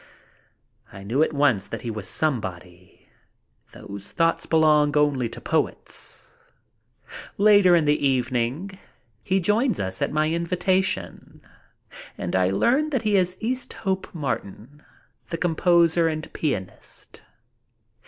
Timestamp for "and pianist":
16.07-17.21